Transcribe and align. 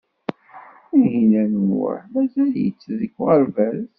Tinhinan 0.87 1.51
u 1.59 1.63
Muḥ 1.69 1.99
mazal-itt 2.13 2.81
deg 2.99 3.11
uɣerbaz. 3.21 3.81